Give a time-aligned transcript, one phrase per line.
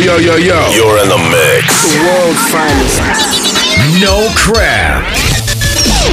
[0.00, 0.70] yo, yo, yo.
[0.70, 1.92] You're in the mix.
[1.92, 3.00] The world finest.
[4.00, 5.04] No crap.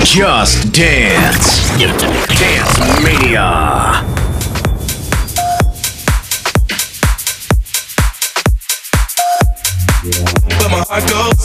[0.03, 1.61] Just dance.
[1.77, 4.03] Dance Mania.
[10.57, 11.43] Where my heart goes.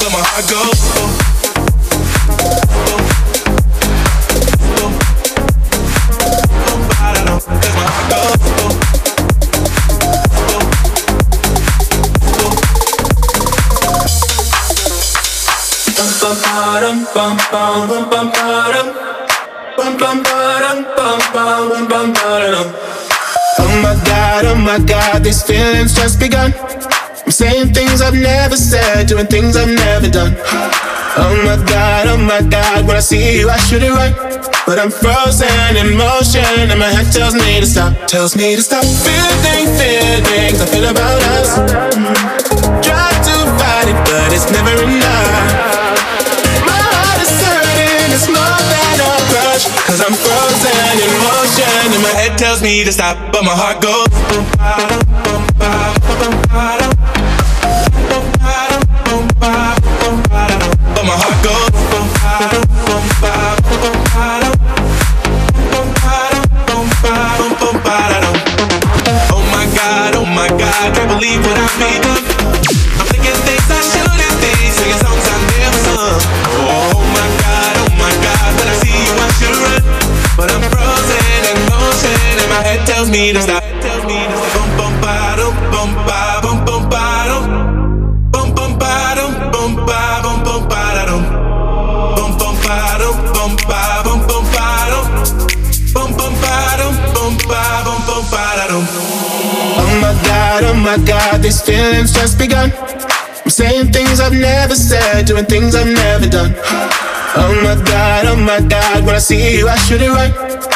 [0.00, 1.25] Where my heart goes.
[21.98, 22.04] Oh
[23.80, 26.52] my god, oh my god, these feelings just begun.
[27.24, 30.36] I'm saying things I've never said, doing things I've never done.
[31.16, 34.12] Oh my god, oh my god, when I see you, I should it right.
[34.66, 35.48] But I'm frozen
[35.80, 38.84] in motion, and my head tells me to stop, tells me to stop.
[38.84, 41.56] Feeling feelings I feel about us.
[42.84, 45.48] Try to fight it, but it's never enough.
[46.60, 49.64] My heart is hurting, it's more than a crush.
[49.88, 51.35] Cause I'm frozen in motion,
[51.96, 54.08] and my head tells me to stop, but my heart goes.
[60.94, 61.72] But my heart goes.
[69.32, 72.15] Oh my god, oh my god, can't believe what I've become.
[83.06, 83.62] Tells me to stop.
[83.62, 84.66] Tells me to stop.
[99.78, 102.72] Oh my god, oh my god, these feelings just begun.
[103.44, 106.54] I'm saying things I've never said, doing things I've never done.
[107.38, 110.75] Oh my god, oh my god, when I see you, I should it right.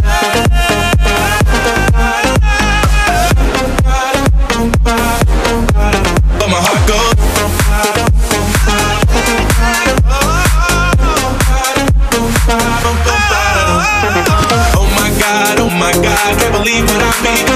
[16.83, 17.50] What I've become.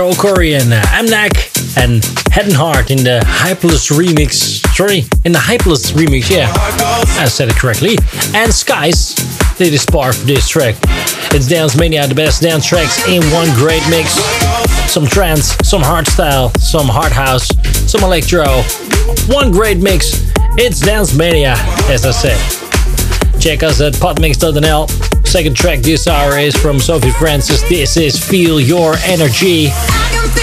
[0.00, 2.00] Joel Corry en uh, Amnak en
[2.32, 4.64] Head and Heart in the Hypless remix.
[4.74, 6.50] Sorry, in the Hypless remix, yeah.
[7.20, 7.98] I said it correctly.
[8.34, 9.14] And Skies
[9.58, 10.76] did is part of this track.
[11.34, 14.14] It's Dance Mania, the best dance tracks in one great mix.
[14.90, 17.48] Some trance, some hardstyle, some hard house,
[17.86, 18.46] some electro.
[19.28, 20.32] One great mix.
[20.56, 21.56] It's Dance Mania,
[21.90, 22.69] as I said.
[23.40, 25.26] Check us at podmix.nl.
[25.26, 27.66] Second track this hour is from Sophie Francis.
[27.70, 29.68] This is Feel Your Energy.
[29.68, 30.39] I can feel your energy.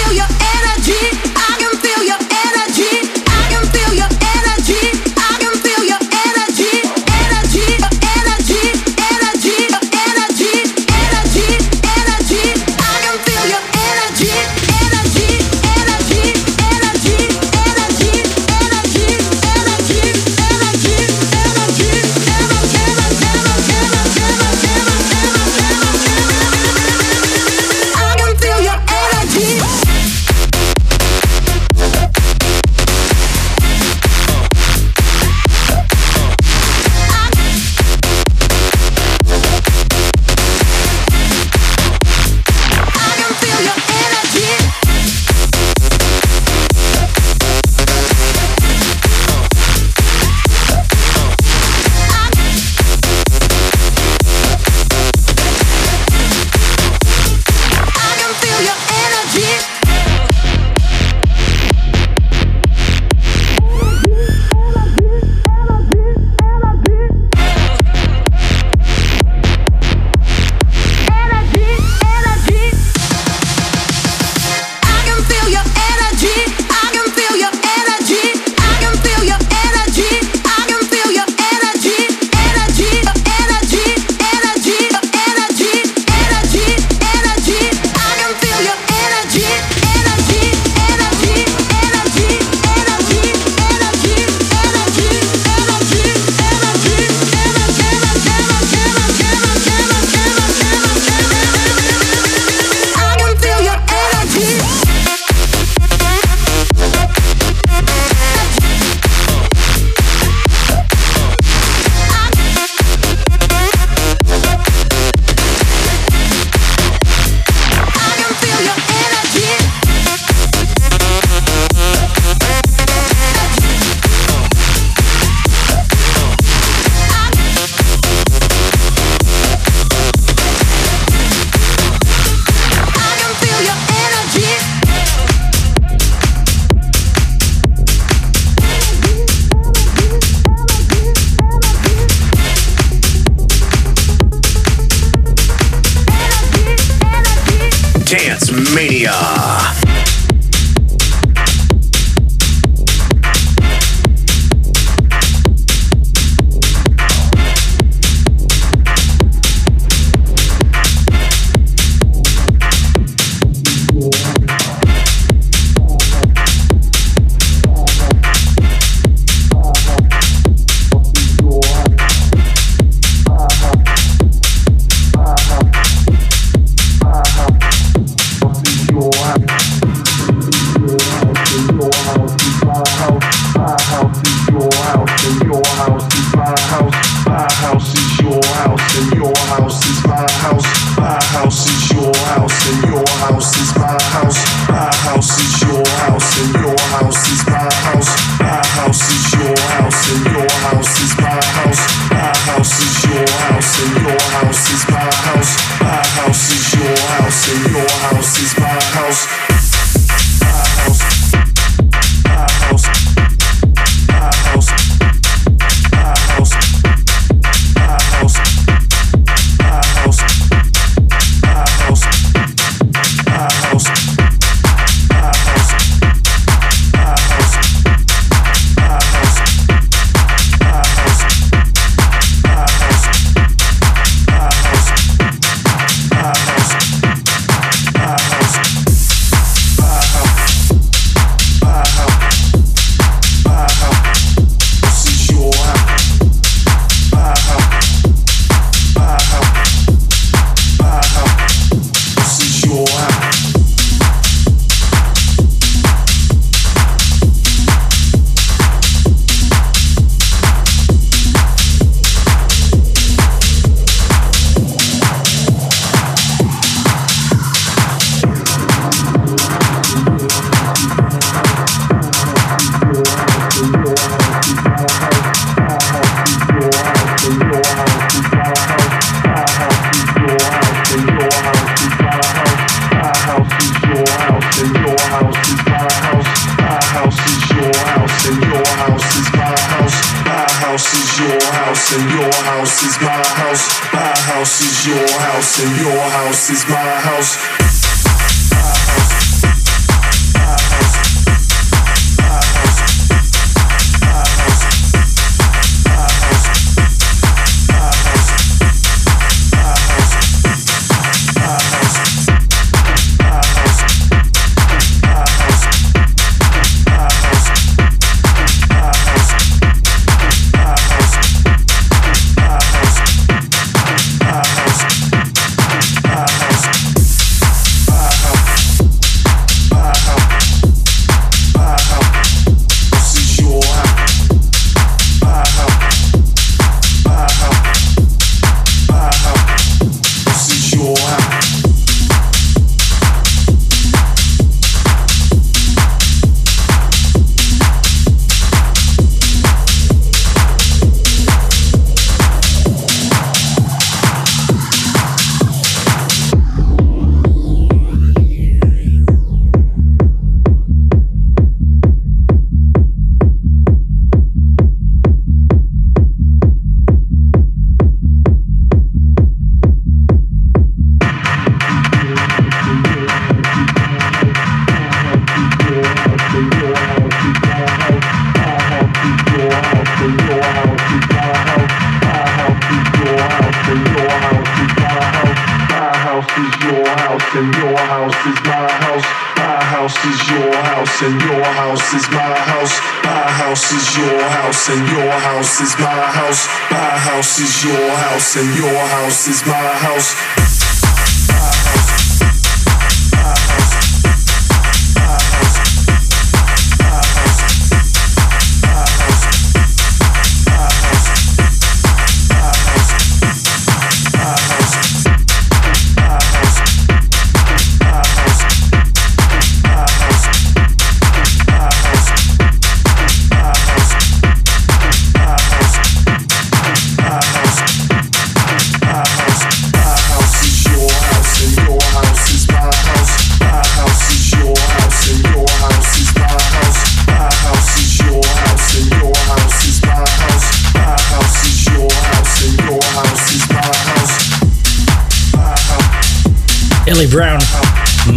[204.58, 204.87] Brown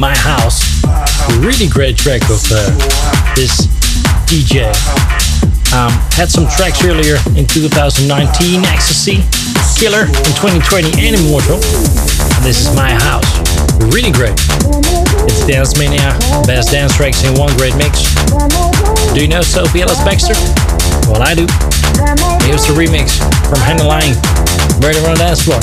[0.00, 0.80] My House.
[1.44, 2.72] Really great track of uh,
[3.36, 3.68] this
[4.24, 4.64] DJ.
[5.76, 9.20] Um, had some tracks earlier in 2019, Ecstasy,
[9.76, 11.60] Killer in 2020, and Immortal.
[11.60, 13.28] And this is My House.
[13.92, 14.32] Really great.
[15.28, 16.16] It's Dance Mania,
[16.48, 18.00] best dance tracks in one great mix.
[19.12, 20.32] Do you know Sophie Ellis Bextor?
[21.12, 21.44] Well, I do.
[22.48, 24.16] Here's the remix from Hannah Lang,
[24.80, 25.60] Murder on the Dance Floor.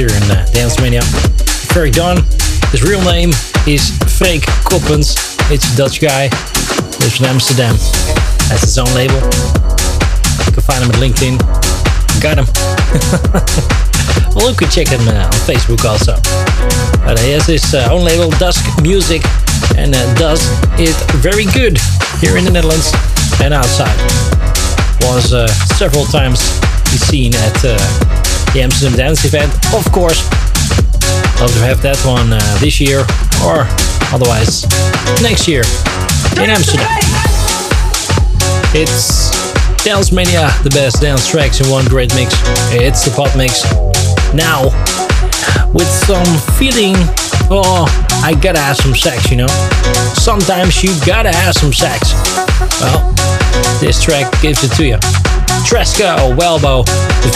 [0.00, 1.02] Here in uh, Dance Mania.
[1.76, 2.24] Ferreck Dawn,
[2.72, 3.36] his real name
[3.68, 5.12] is Freek Koppens.
[5.52, 6.32] It's a Dutch guy,
[7.04, 7.76] lives in Amsterdam,
[8.48, 9.20] has his own label.
[10.48, 11.36] You can find him at LinkedIn.
[12.16, 12.48] Got him.
[14.34, 16.16] well, you can check him uh, on Facebook also.
[17.04, 19.20] But he has his uh, own label, Dusk Music,
[19.76, 20.40] and does
[20.80, 21.76] it very good
[22.24, 22.88] here in the Netherlands
[23.44, 24.00] and outside.
[25.04, 25.28] Was
[25.76, 26.40] several times
[26.88, 28.09] seen at
[28.52, 30.28] the Amsterdam Dance event, of course.
[31.40, 33.00] Love to have that one uh, this year
[33.46, 33.64] or
[34.12, 34.66] otherwise
[35.22, 35.62] next year
[36.42, 36.88] in Amsterdam.
[38.74, 39.30] It's
[39.84, 42.34] Dance Mania, the best dance tracks in one great mix.
[42.74, 43.62] It's the pop mix.
[44.34, 44.68] Now,
[45.72, 46.26] with some
[46.58, 46.94] feeling,
[47.50, 47.86] oh,
[48.24, 49.50] I gotta have some sex, you know?
[50.14, 52.12] Sometimes you gotta have some sex.
[52.80, 53.14] Well,
[53.80, 55.19] this track gives it to you.
[55.66, 56.84] Tresca, or Welbo,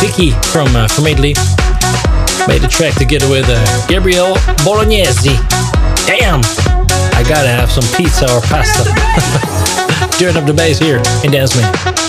[0.00, 1.34] Vicky from, uh, from Italy
[2.46, 4.34] made a track together with uh, Gabriel
[4.64, 5.36] Bolognese.
[6.06, 6.40] Damn!
[7.14, 8.84] I gotta have some pizza or pasta.
[10.18, 12.03] Turn up the bass here in Dance Me.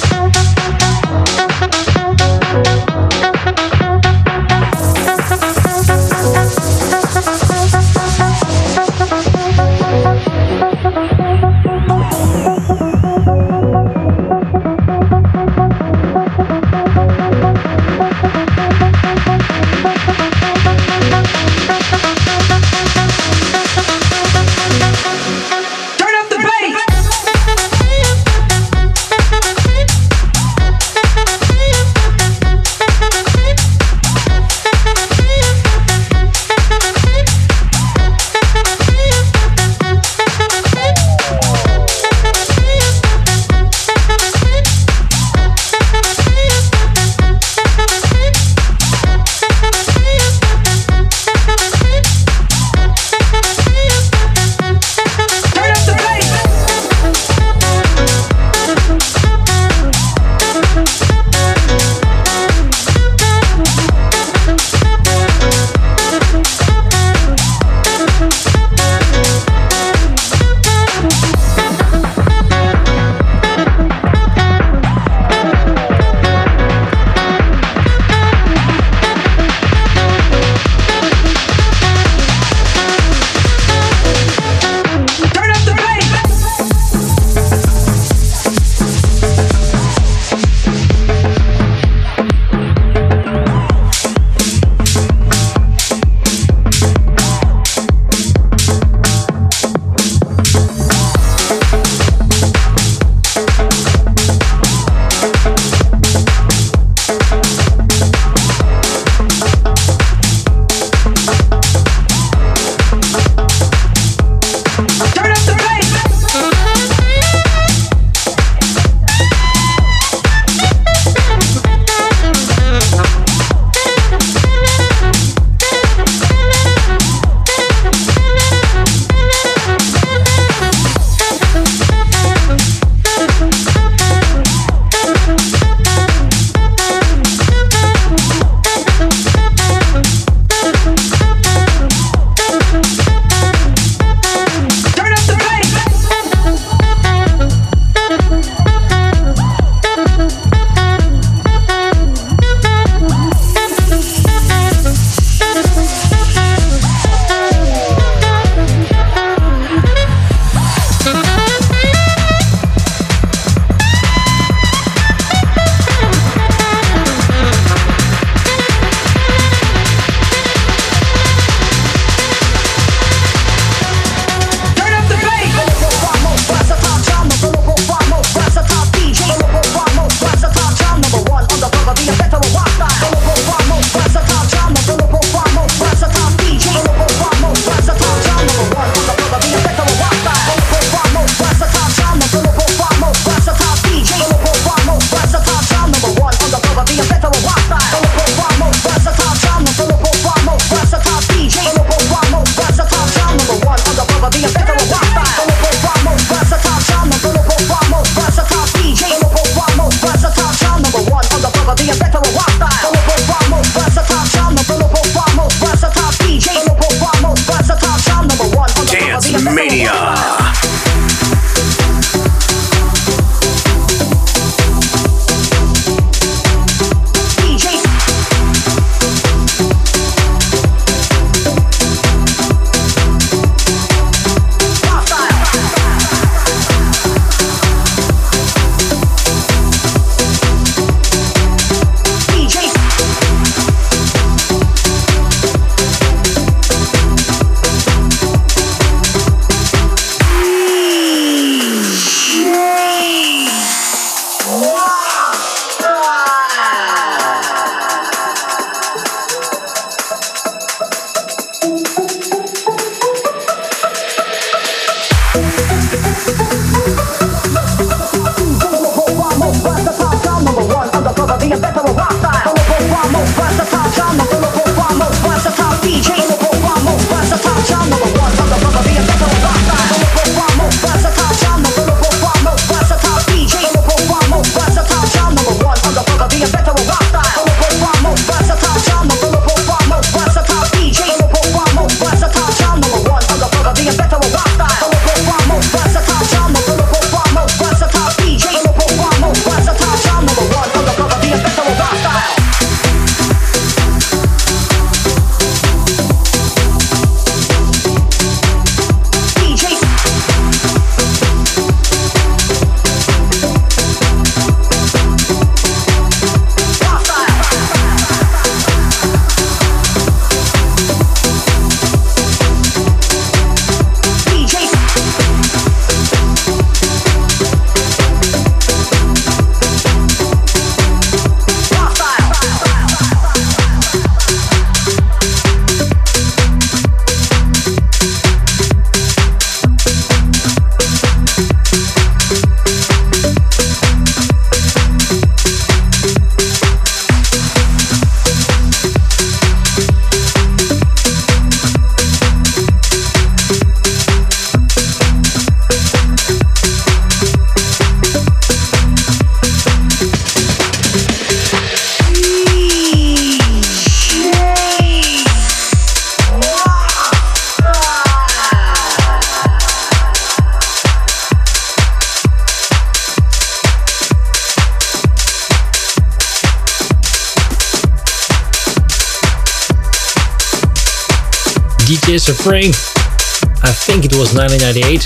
[382.46, 385.02] I think it was 1998.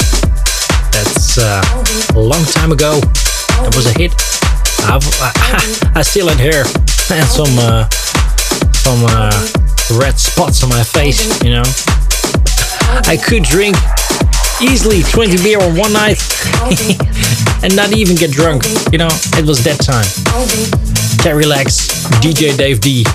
[0.91, 1.63] That's uh,
[2.13, 2.99] a long time ago.
[3.63, 4.12] It was a hit.
[4.84, 5.32] I've, I,
[5.99, 6.63] I still had hair
[7.15, 7.88] and some uh,
[8.75, 9.32] some uh,
[9.95, 11.41] red spots on my face.
[11.41, 11.63] You know,
[13.08, 13.78] I could drink
[14.60, 16.19] easily 20 beer on one night
[17.63, 18.65] and not even get drunk.
[18.91, 20.12] You know, it was that time.
[21.23, 23.06] Terry Lex, DJ Dave D,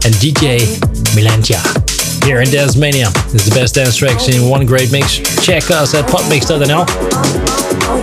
[0.00, 0.64] and DJ
[1.12, 1.85] Milantia.
[2.26, 5.18] Here in Dance This is the best dance tracks in one great mix.
[5.44, 6.82] Check us at podmix.nl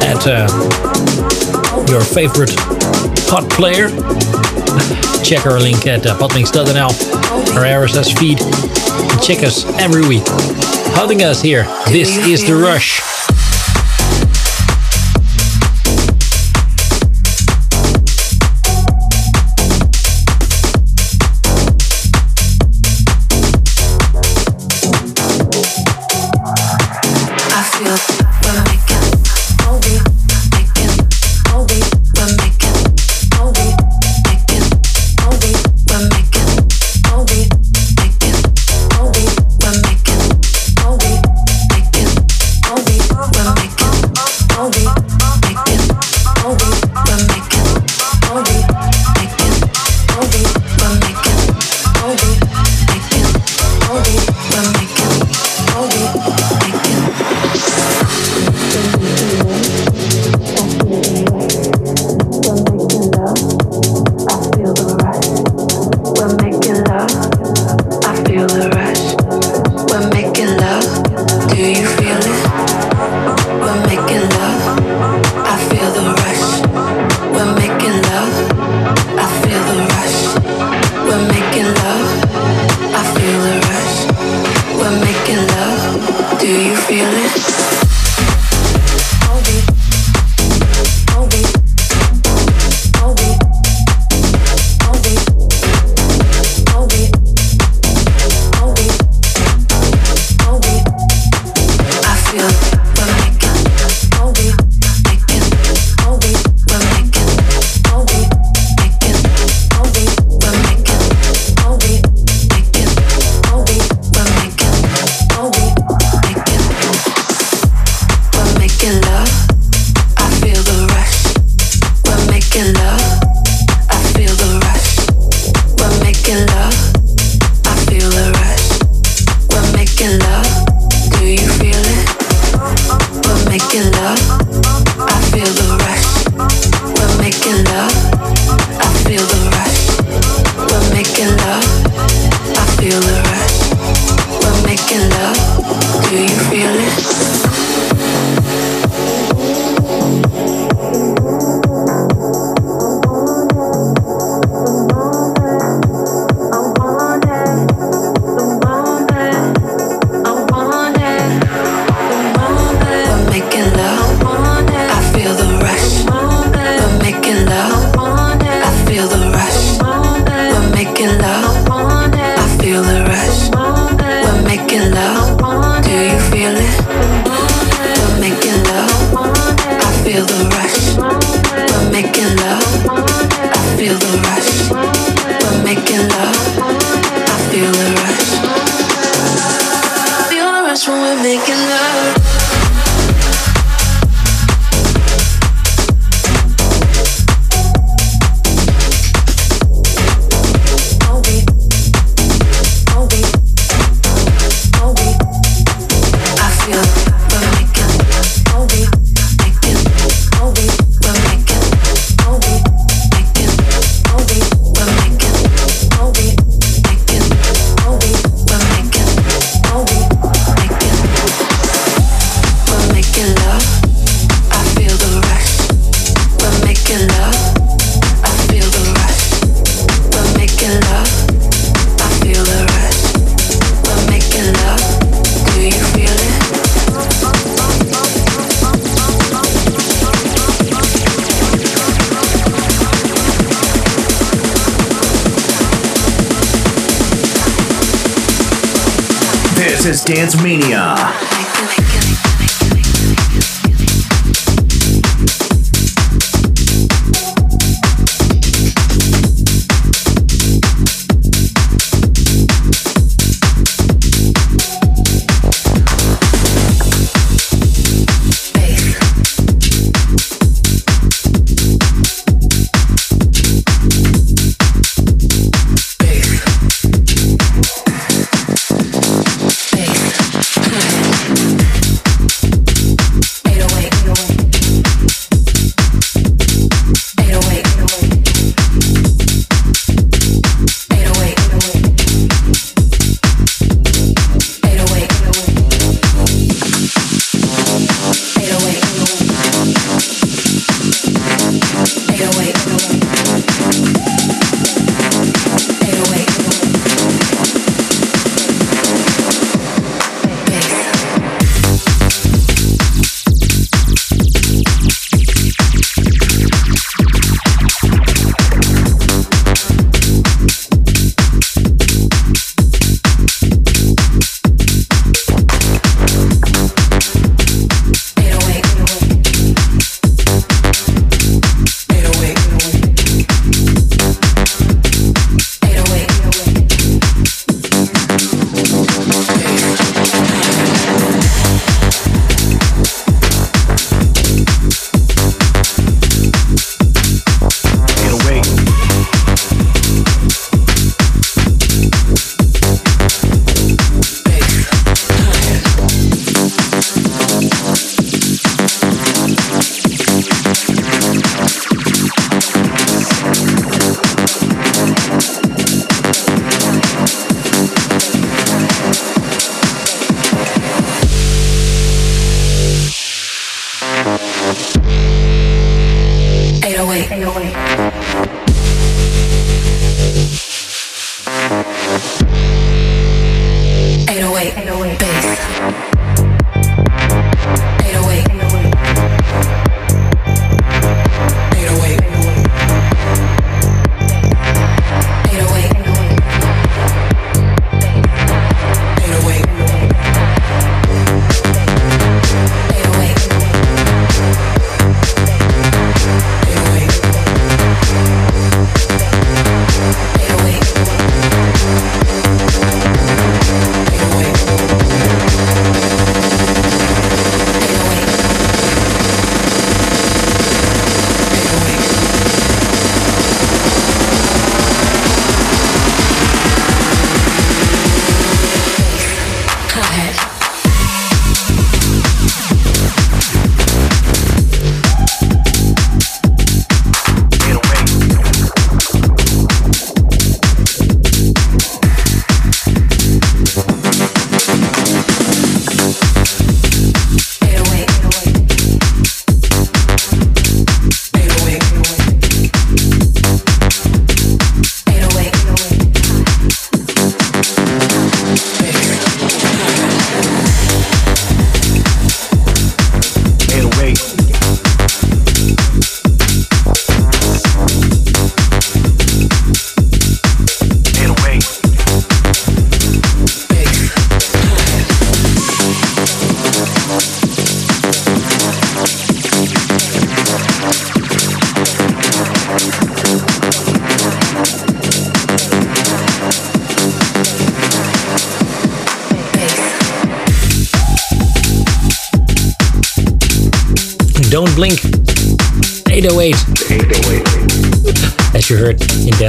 [0.01, 0.47] at uh,
[1.91, 2.55] your favorite
[3.27, 3.89] pod player.
[5.25, 6.93] Check our link at uh, podmix.nl,
[7.57, 8.39] our RSS feed.
[9.11, 10.23] And check us every week.
[10.95, 13.12] Holding us here, this is The Rush.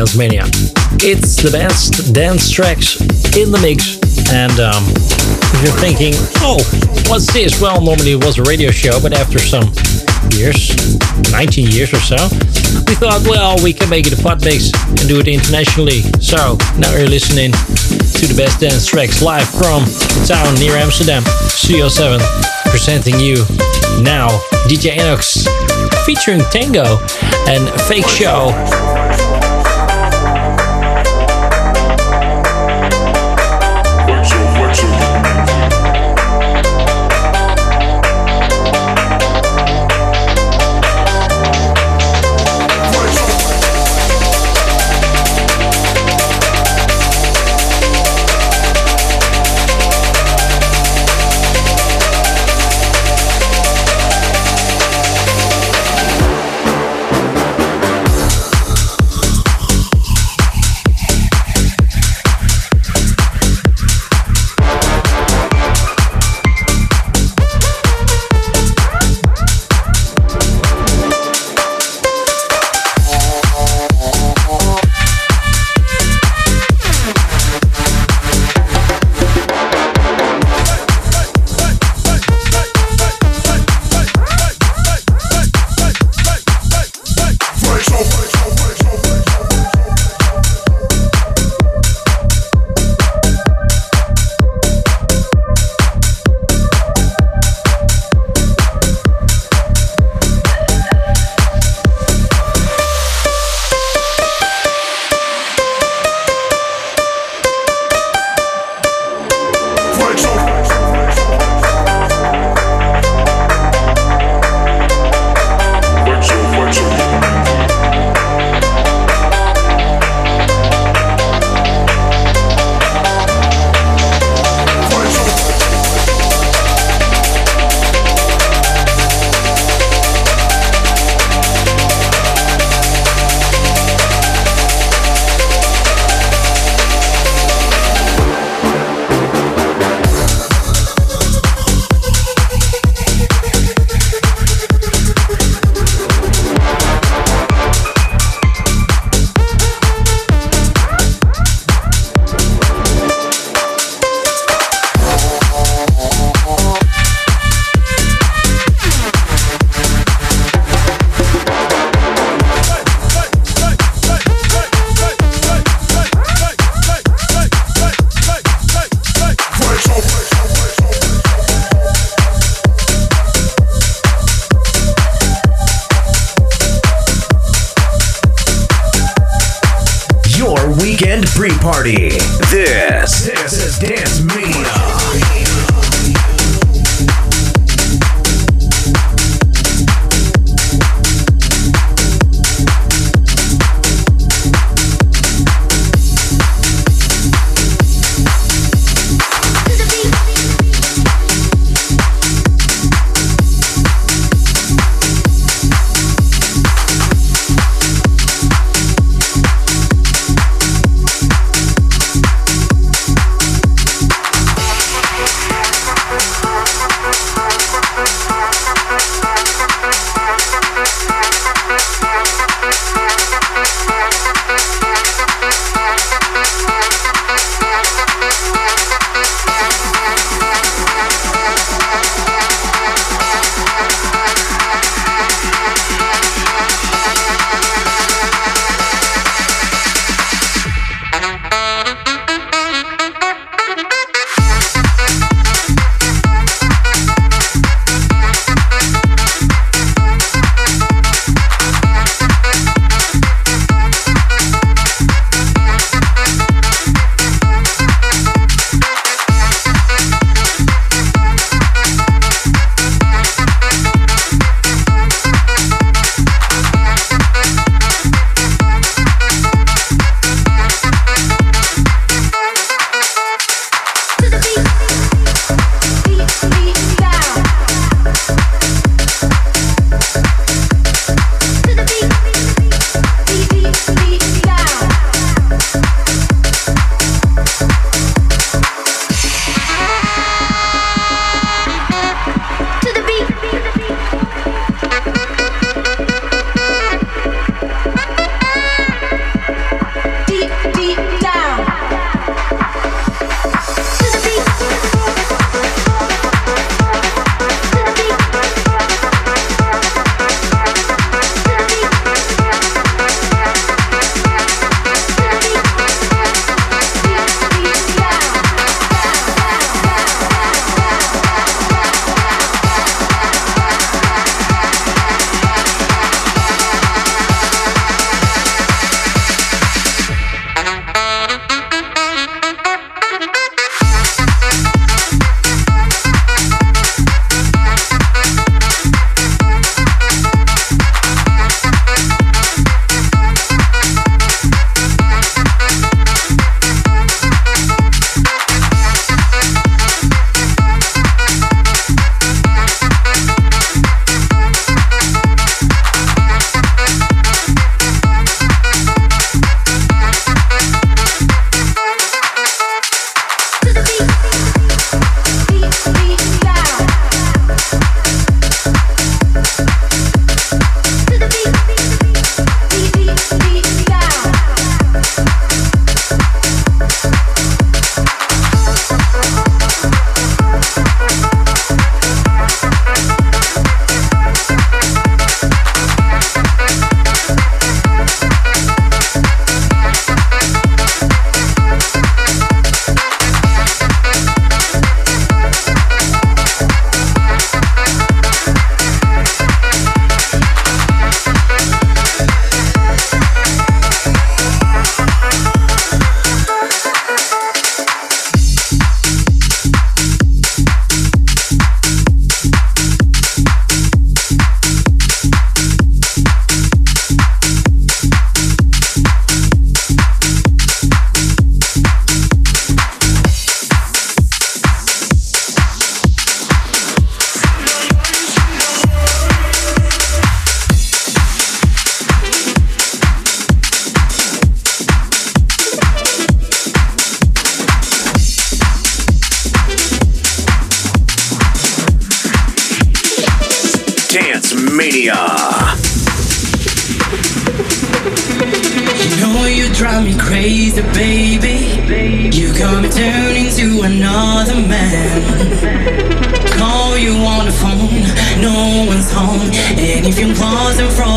[0.04, 0.44] Dance Mania.
[1.00, 3.00] It's the best dance tracks
[3.40, 3.96] in the mix.
[4.28, 6.12] And um, if you're thinking,
[6.44, 6.60] oh,
[7.08, 7.56] what's this?
[7.58, 9.72] Well, normally it was a radio show, but after some
[10.36, 10.76] years,
[11.32, 12.20] 19 years or so,
[12.84, 16.04] we thought, well, we can make it a pot mix and do it internationally.
[16.20, 21.24] So now you're listening to the best dance tracks live from the town near Amsterdam,
[21.48, 22.20] Studio 7,
[22.68, 23.40] presenting you
[24.04, 24.28] now
[24.68, 25.48] DJ Enox
[26.04, 27.00] featuring Tango
[27.48, 28.52] and Fake Show.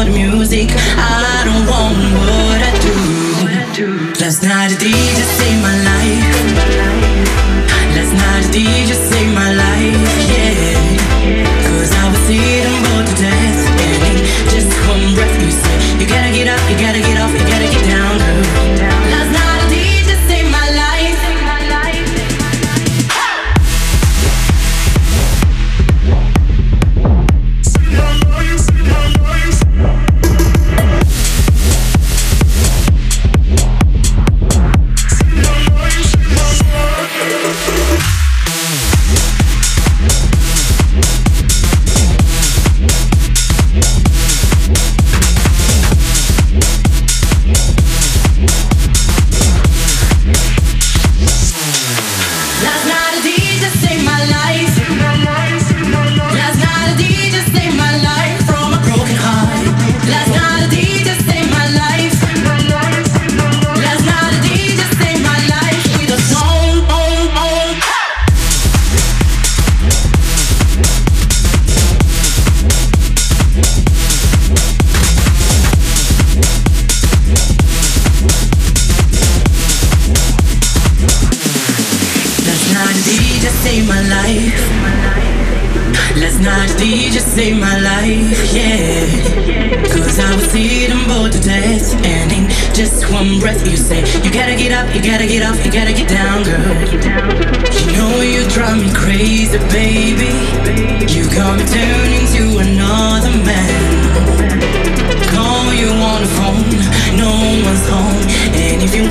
[0.05, 1.26] The music, I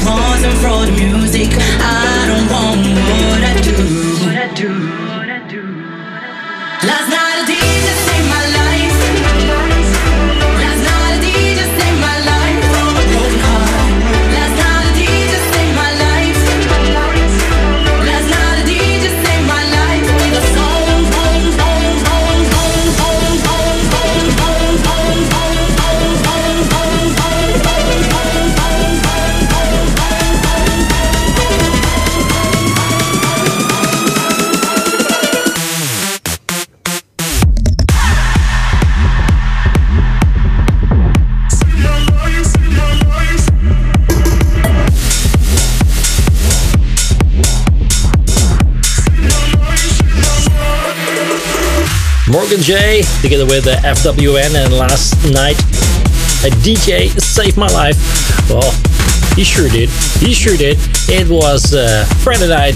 [0.05, 0.26] home.
[52.67, 55.57] J together with the FWN and last night
[56.43, 57.97] a DJ saved my life.
[58.51, 58.73] Well,
[59.37, 59.89] he sure did.
[60.19, 60.77] He sure did.
[61.09, 62.75] It was uh, Friday night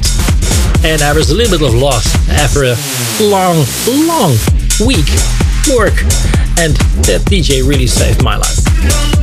[0.84, 2.76] and I was a little bit of loss after a
[3.20, 3.66] long,
[4.06, 4.38] long
[4.86, 5.10] week
[5.74, 5.98] work
[6.62, 6.76] and
[7.10, 9.19] that DJ really saved my life.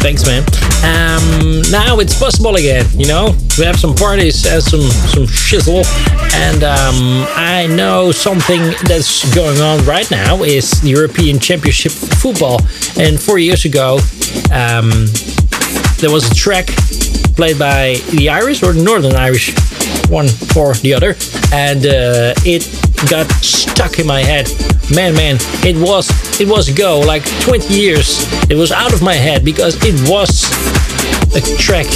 [0.00, 0.42] Thanks, man.
[0.86, 2.86] Um, now it's possible again.
[2.94, 5.84] You know, we have some parties and some some shizzle,
[6.34, 12.60] and um, I know something that's going on right now is the European Championship football.
[12.96, 13.98] And four years ago,
[14.52, 14.90] um,
[15.98, 16.66] there was a track
[17.34, 19.52] played by the Irish or the Northern Irish,
[20.08, 20.26] one
[20.56, 21.16] or the other,
[21.52, 22.62] and uh, it
[23.10, 24.48] got stuck in my head.
[24.94, 26.08] Man, man, it was
[26.40, 28.24] it was ago like 20 years.
[28.50, 30.44] It was out of my head because it was
[31.34, 31.86] a track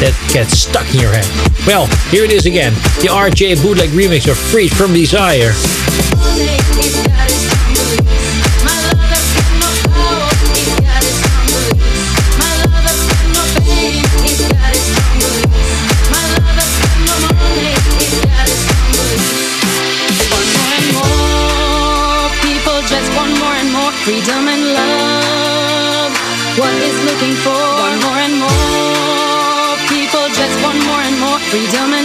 [0.00, 1.26] that gets stuck in your head.
[1.66, 2.72] Well, here it is again.
[3.00, 5.52] The RJ bootleg remix of Freed from Desire.
[31.52, 32.01] Freedom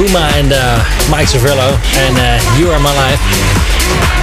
[0.00, 0.80] Puma and uh,
[1.12, 1.76] Mike Cervello
[2.08, 3.20] and uh, You Are My Life.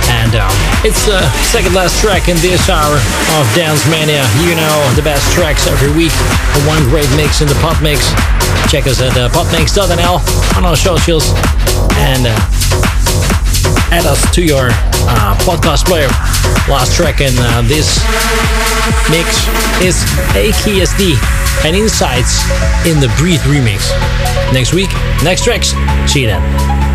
[0.10, 0.50] And uh,
[0.82, 1.22] it's the
[1.54, 2.98] second last track in this hour
[3.38, 4.26] of Dance Mania.
[4.42, 6.10] You know the best tracks every week.
[6.66, 8.10] One great mix in the pop mix.
[8.74, 10.18] Check us at uh, potmix.nl
[10.58, 11.30] on our socials
[12.10, 12.34] and uh,
[13.92, 16.08] add us to your uh, podcast player.
[16.70, 18.00] Last track in uh, this
[19.10, 19.48] mix
[19.82, 19.96] is
[20.36, 21.16] AKSD
[21.66, 22.44] and Insights
[22.86, 23.90] in the Breathe remix.
[24.54, 24.90] Next week,
[25.24, 25.74] next tracks.
[26.12, 26.87] See you then.